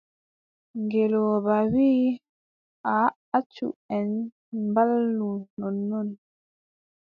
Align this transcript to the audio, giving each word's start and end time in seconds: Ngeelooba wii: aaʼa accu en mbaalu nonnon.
Ngeelooba 0.81 1.55
wii: 1.73 2.05
aaʼa 2.93 3.17
accu 3.37 3.67
en 3.95 4.09
mbaalu 4.67 5.29
nonnon. 5.59 6.09